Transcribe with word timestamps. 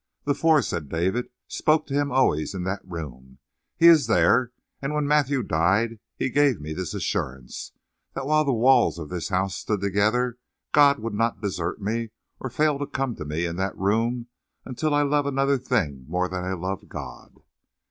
"The 0.23 0.33
four," 0.33 0.63
said 0.63 0.89
David, 0.89 1.27
"spoke 1.47 1.85
to 1.85 1.93
Him 1.93 2.11
always 2.11 2.55
in 2.55 2.63
that 2.63 2.81
room. 2.83 3.37
He 3.77 3.85
is 3.85 4.07
there. 4.07 4.51
And 4.81 4.95
when 4.95 5.05
Matthew 5.07 5.43
died 5.43 5.99
he 6.15 6.31
gave 6.31 6.59
me 6.59 6.73
this 6.73 6.95
assurance 6.95 7.71
that 8.15 8.25
while 8.25 8.43
the 8.43 8.51
walls 8.51 8.97
of 8.97 9.09
this 9.09 9.29
house 9.29 9.55
stood 9.55 9.81
together 9.81 10.39
God 10.71 10.97
would 10.97 11.13
not 11.13 11.39
desert 11.43 11.79
me 11.79 12.09
or 12.39 12.49
fail 12.49 12.79
to 12.79 12.87
come 12.87 13.13
to 13.17 13.25
me 13.25 13.45
in 13.45 13.57
that 13.57 13.77
room 13.77 14.25
until 14.65 14.91
I 14.95 15.03
love 15.03 15.27
another 15.27 15.59
thing 15.59 16.05
more 16.07 16.27
than 16.27 16.43
I 16.43 16.53
love 16.53 16.87
God." 16.89 17.35